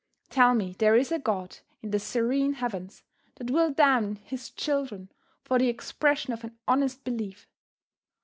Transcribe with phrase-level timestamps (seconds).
[0.31, 3.03] Tell me there is a God in the serene heavens
[3.35, 5.11] that will damn his children
[5.43, 7.47] for the expression of an honest belief!